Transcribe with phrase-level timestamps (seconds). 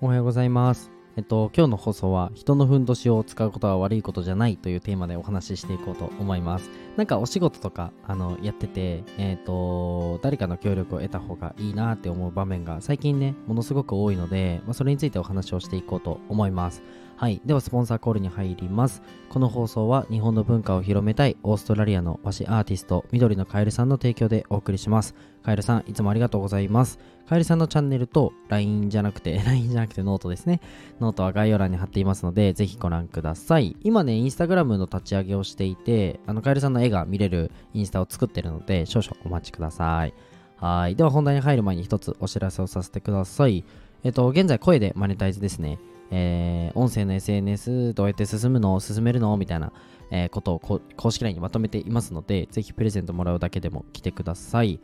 [0.00, 0.92] おはようございます。
[1.16, 6.70] えっと、今日の放送は人のふんどしを使うことは悪いことじゃないというテーマでお話ししていこうと思います。
[6.96, 16.84] なんかお仕事とかあのやってて、えっと、誰かの協力を得た方がいいなって思う場面が最近ね、ものすごく多いので、まあ、それについてお話をしていこうと思います。
[17.16, 17.42] はい。
[17.44, 19.02] では、スポンサーコールに入ります。
[19.28, 25.16] この放送は日本の文化を広めたいオーストラリアの和紙アーティスト、緑のカエルさんの提供でお送りします。
[25.42, 27.00] カエルさん、いつもありがとうございます。
[27.28, 30.62] カエルさんのチャンネルと LINE じゃなくて、 LINE じゃなくてノートですね。
[30.98, 33.76] ノートは概要欄に貼っていますので、ぜひご覧ください。
[33.82, 40.14] 今ね、インスタグラムの立ち上げをしていて、あの、カエルさんの絵が見れるインスタを作ってるので、少々お待ちください。
[40.56, 40.96] はい。
[40.96, 43.62] では本題に入る前に一つお知らせをさせてください。
[44.04, 45.78] えっと、現在声でマネタイズですね。
[46.10, 49.36] えー、音声の SNS どうやって進むの進めるの？
[49.36, 49.70] みたいな、
[50.10, 50.58] えーことを
[50.96, 54.80] 公式 LINE にまとめていますので、ぜひプレゼントもらうだけでも来てください。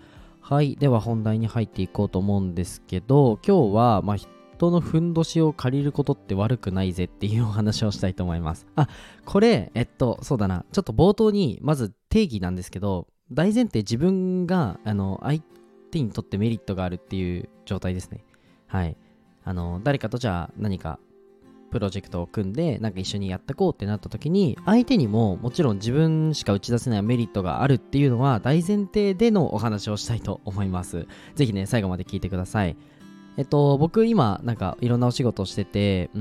[0.46, 0.76] はい。
[0.76, 8.66] では本題に入っていこうと思うんですけど、今日は、まあ、人のふんどしを借りることって悪くないぜっていうお話をしたいと思います。
[8.76, 8.88] あ、
[9.24, 10.66] これ、えっと、そうだな。
[10.70, 15.40] ちょっと冒頭に、まず定義なんですけど、大前提自分が、あの、相
[15.90, 18.22] 手にとってメリットがあるっていう状態ですね。
[18.66, 18.98] はい。
[19.44, 20.98] あの、誰かとじゃあ何か
[21.74, 31.08] プロジェクトを組んでなんか一緒にやってこうってなった時に相手にももちろん自分しか打ち出せないメリットがあるっていうのは大前提でのお話をしたいと思います。
[31.34, 32.76] ぜひね最後まで聞いてください。
[33.36, 36.20] えっと僕今なんかいろんなお仕事をしててうー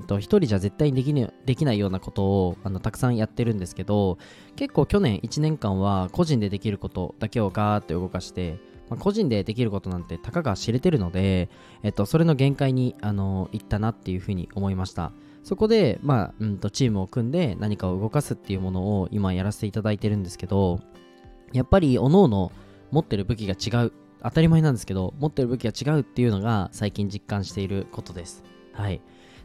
[0.00, 4.18] んと一人じゃ絶対にでき,、ね、できないようなことをあのたくさんやってるんですけど
[4.54, 8.58] 結構去年1年間は個人でできることだけをガーって動かして
[8.90, 11.48] まあ、個人でできることなんてたかが知れてるので、
[11.82, 15.12] えっと、それの限界に、あの、いったなっていうふうに思いました。
[15.44, 20.80] そこで、まあ、うんと、チームを組んで何かを動かすっていうものを今やらせていただいてるんですけど、
[21.52, 22.50] やっぱり、各々
[22.90, 23.92] 持ってる武器が違う。
[24.22, 28.42] 当たり前なんですけど、持ってる武器が違うっていうのが最近実感していることです。
[28.72, 29.00] はい。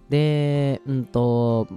[0.09, 1.67] で、うんと、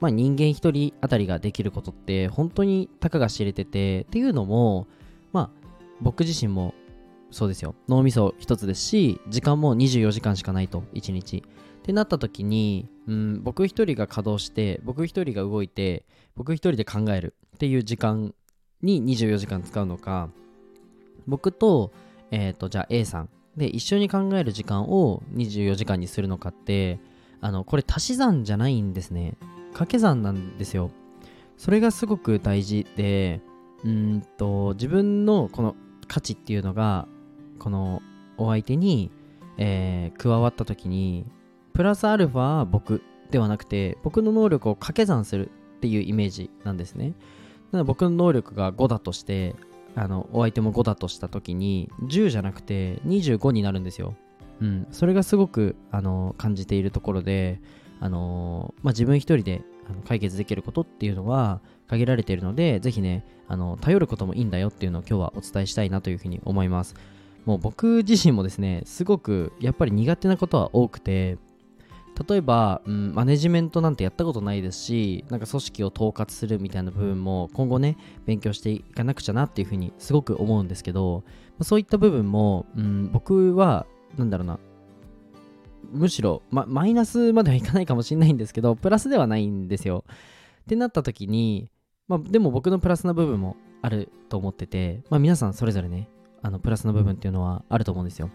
[0.00, 4.88] まあ、人間一人あたりができることって本当にたかが知れてて、っていうのも、
[5.32, 5.50] まあ、
[6.00, 6.74] 僕自身も
[7.32, 7.74] そうですよ。
[7.88, 11.38] 脳みそ一つですし時間も24時間しかないと1日。
[11.38, 16.04] ってなった時に、うん、僕一人が稼働して僕一人が動いて
[16.36, 18.32] 僕一人で考えるっていう時間
[18.82, 20.28] に24時間使うのか
[21.26, 21.90] 僕と,、
[22.30, 23.28] えー、とじゃあ A さん。
[23.56, 27.00] で一緒に考える時間を24時間にするのかって
[27.42, 29.36] あのこれ足し算じゃないんですね。
[29.72, 30.90] 掛け算なんですよ。
[31.58, 33.40] それがすごく大事で
[33.84, 35.76] うんと自分のこの
[36.08, 37.06] 価値っていうのが
[37.62, 38.02] この
[38.38, 39.12] お相手に、
[39.56, 41.24] えー、加わった時に
[41.74, 47.14] プラスアルファ僕ではなくて僕の能力を掛け算するっていうイメージなんですね。
[47.70, 49.54] なので僕の能力が5だとして
[49.94, 54.16] あのお相手も5だとした時に10じゃなくて25になるんですよ。
[54.60, 54.86] うん。
[54.90, 57.60] それがすごくあの感じているところで
[58.00, 66.96] あのまあ、自分一人であの解決できることっていうのは限られているのでぜひねあの頼ることもいいんだよっていうのを今日はお伝えしたいなというふうに思います。
[67.44, 71.38] もう僕自身もですね、すごくやっぱり苦手なことは多くて、
[72.28, 81.24] 例えば、うん、マネジメントなんてやったことないですし、なんか組織を統括するみたいな部分も今後ね、勉強していかなくちゃなっていうふうにすごく思うんですけど、
[81.62, 83.86] そういった部分も、うん、僕は、
[84.18, 84.58] なんだろうな、
[85.90, 90.04] むしろ、ま、マイナスまではいかないかもしれないんですけど、プラスではないんですよ。
[90.62, 91.70] ってなった時に、
[92.08, 96.08] まあ、でも僕のプラスな部分もあると思ってて、まあ、皆さんそれぞれね、
[96.42, 98.30] あのプラスの部分っていうのはあると思うんですよ。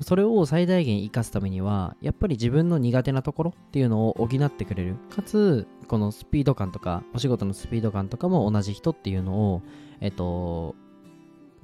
[0.00, 4.96] それを最大限生かすためには、やっぱり自分の苦手なところっていうのを補ってくれる。
[5.10, 9.62] かつ、このスピード感とか、お仕事のスピード感とかも同じ人っていうのを、
[10.00, 10.74] えっと、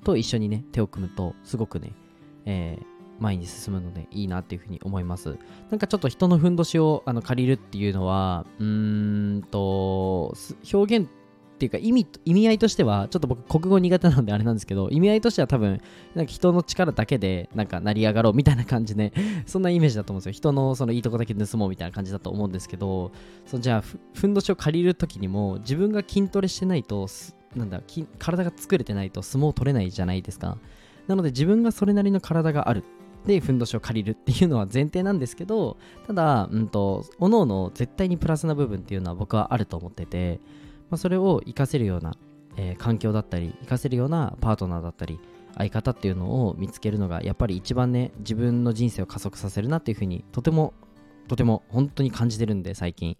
[0.05, 1.93] と一緒にね、手を組むと、すごくね、
[2.45, 5.39] えー、前に進むのでいいなっていうふうに思います。
[5.71, 10.35] なんかちょっと人のふんどしをあの借りるっていうのは、うーんと、
[10.73, 11.09] 表現
[11.57, 15.81] っていうか意味意味合いとしてはちょっと僕国語苦手なのであれなんですけど意味合いとしては多分
[16.15, 19.15] なんか人の力だけでなんか成り上がろうみたいな感じで
[19.47, 20.33] そんなイメージだと思うんですよ。
[20.33, 23.11] 人のそのいいとこだけ盗もうみたいな感じだと思うんですけど
[23.47, 27.09] そのじゃあふんどしを借りる時にも自分が筋トレしてないと
[27.55, 27.81] なんだ
[28.19, 30.59] 体が作れてないと相撲取れないじゃないですか。
[31.07, 32.85] なので自分がそれなりの体がある。
[33.27, 35.77] でふんどしを借りるっていうのは前提なんですけど
[36.07, 40.41] ただうんと各々絶対にプラスな部分っていうのは僕はあると思ってて
[40.91, 42.17] まあ、それを活かせるような、
[42.57, 45.21] えー、環境だったり活かせるようなパートナーだったり
[45.57, 50.75] 相方っていうのを見つけるのがやっぱり一番ね自分の人生を加速させるなっていうふうにとても
[51.29, 53.17] とても本当に感じてるんで最近。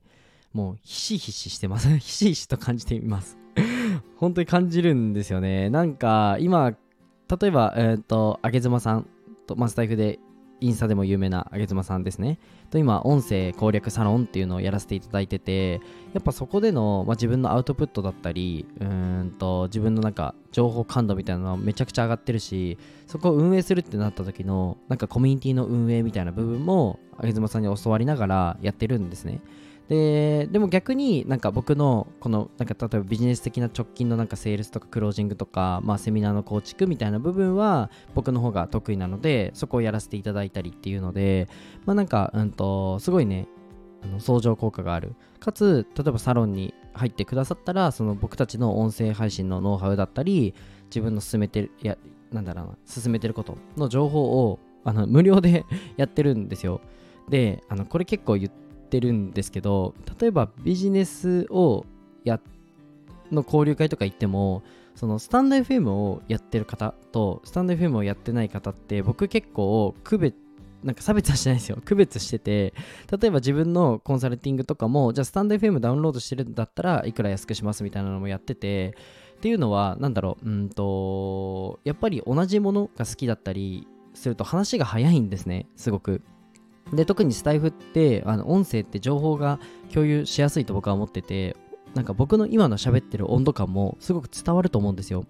[0.57, 1.95] もうひしひししてます。
[1.99, 3.37] ひしひしと感じています。
[4.17, 5.69] 本当に感じるんですよね。
[5.69, 9.07] なんか今例えばえっ、ー、とあげずまさん
[9.47, 10.19] と、まあ、スタイフで
[10.61, 12.39] インスタでも有名なあげ妻さんですね。
[12.71, 15.81] と今、音声攻略サロンっていうのをやらせていただいてて、
[16.15, 29.41] やっぱそこでの、まあ、自分のアウトプットだったり、うんと、自分のなんか情報感度みたいなのはめちゃくちゃ上がってるし、そこを運営するってなった時の、なんかコミュニティの運営みたいな部分も、あげ妻さんに教わりながらやってるんですね。
[29.89, 41.49] ででも逆になんか僕のこのなんか例えばビジネス的な直近のなんかセールスとかクロージングとか、まあ、セミナーの構築みたいな部分は僕の方が得意なのでそこをやらせていただいたりっていうので
[41.85, 43.47] まあなんかうんとすごいね
[44.03, 45.15] あの相乗効果がある。
[45.39, 50.55] かつ例えばサロンに入ってくださったらその僕たちの音声配信のノウハウだったり
[50.87, 51.97] 自分の進めてるや
[52.33, 55.65] なんだろうな進めてることの情報をあの無料で
[55.97, 56.81] やってるんですよ。
[57.29, 61.85] であのこれ結構言ってってるんですけど例えばビジネスを
[62.25, 62.41] や
[63.33, 64.63] の交流会とか行っても
[64.95, 70.37] そのスタンド FM をやってる方とスタンド FM をやってない方って僕結構区別
[70.83, 71.79] なんか差別はしてないですよ。
[71.85, 72.73] 区別してて
[73.11, 78.95] 例えば自分のコンサルティングとかもじゃあスタンド FM ダウンロードしてるんだったらいくら安くしますみたいなのもやってて
[79.37, 86.23] っていうのは何だろううんとやっぱり同じものが好きだったりすると話が早いんですねすごく。
[86.93, 89.59] で特にスタイフってあの音声って情報が
[89.93, 91.57] 共有しやすいと僕は思ってて
[91.95, 95.25] なんか僕の今の喋ってる温度感もすごく伝わると思うんですよ。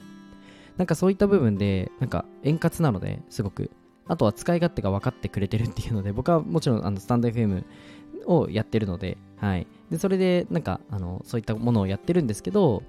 [0.77, 3.71] なんかそういった部分でなんか円滑なのですごく。
[4.09, 7.65] あとは使い勝手が分かってくれてるっていうので僕はもちろんあのスタンド FM
[8.27, 9.67] をやってるのではい。
[9.91, 12.83] でそれでなんかあのそういったものをやってるんですけど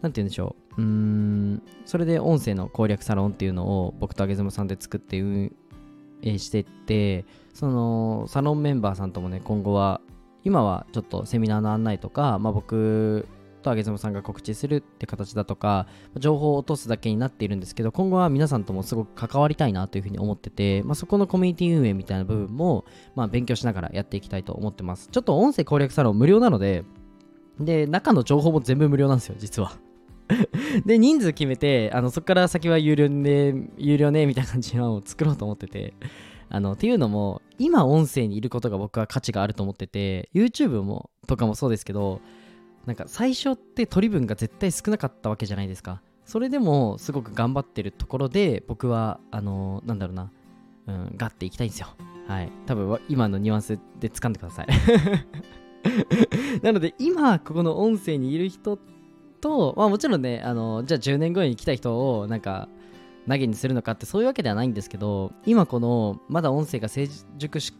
[0.00, 0.82] なんて言うんでしょう。
[0.82, 5.54] うーんそれで音声の攻略サロンっていうのを僕とあげずまさんで作って運
[6.22, 10.00] 営してってそのサロンメンバーさんともね今後は
[10.44, 13.28] 今はちょっとセミナーの案内とか、まあ、僕
[13.62, 15.86] とあげずまさんが告知するって形だとか
[16.18, 22.84] 情報を落とすだけになっているんですけど今後は皆さんともすごく関わりたいなというふうに思ってて、まあ、そこのコミュニティ運営みたいな部分も、
[23.14, 25.08] まあ、勉強しながらやっていきたいと思ってます。
[25.10, 26.84] ちょっと音声攻略サロン無料なので
[27.60, 29.72] で中の情報も全部無料なんですよ実は。
[30.86, 35.94] で人数決めてあのそこから先は有料で有料ねみたいな感じのを作ろうと思ってて。
[36.54, 42.20] あのっていうのも今音声にいることが僕は価値があると思ってて YouTube もとかもそうですけど
[42.84, 46.02] なんか最初って取り分が絶対少なかったわけじゃないですか。
[46.26, 50.30] それでもすごく頑張ってるところで僕はあのなんだろうな
[50.86, 51.88] うんガッていきたいんですよ。
[52.28, 52.52] はい。
[52.66, 54.66] 多分今のニュアンスで掴んでください。
[56.62, 58.78] なので今ここの音声にいる人
[59.40, 62.68] と、まあ、もちろんねあのじゃあ10年後に来た人をなんか
[63.28, 67.08] 投げにするのかってそういうわけではないんですけど今このまだ音声が成
[67.38, 67.72] 熟し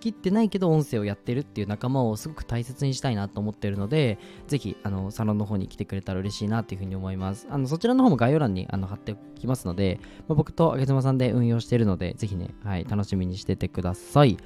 [0.00, 7.46] きってないけど音声をやってるっていう仲間をすごく大切にしたいなと思ってるのでぜひあのサロンの方に来てくれたら嬉しいなっていうふうに思います。
[7.50, 14.36] あのそちらの方も概要欄にあの貼っておきますので、まあ、僕とあげずまさんで運用してるのでぜひね、はい、楽しみにしててください。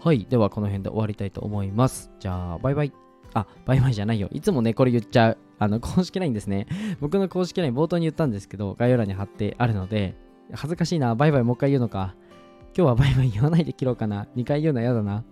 [0.00, 2.10] はいではこの辺で終わりたいと思います。
[2.20, 3.09] じゃあバイバイ。
[3.34, 6.66] あバイバイじゃないよいつもねこれ言っちゃうあの、公式 LINE ですね。
[7.00, 10.16] 僕の公式 LINE 冒頭に言ったんですけど、概要欄に貼ってあるので、
[10.52, 11.14] 恥ずかしいな。
[11.14, 12.16] バイバイもう一回言うのか。
[12.74, 14.26] 今日はバイバイ言わないで切ろうかな。
[14.36, 15.22] 2回言うの嫌だな。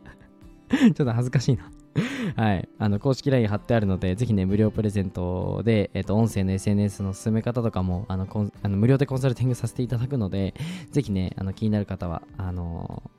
[0.68, 1.70] ちょっと恥ずかしいな。
[2.36, 2.68] はい。
[2.78, 8.28] あの、公式 LINE 貼ってあるので、ぜひね、無料プレゼントで、えっ、ー、と、音声の SNS の進め方とかも、あの、
[8.62, 10.54] あの無料でコンサルティングさせていただくので、
[10.90, 13.10] ぜひね、あの、気になる方は、あの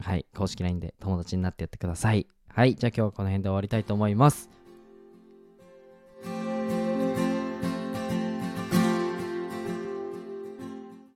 [0.00, 2.26] ー、はい、公式 LINE で友達になってやってください。
[2.58, 2.74] はい。
[2.74, 4.50] じゃあ今日はこの辺で終わりたいと思います。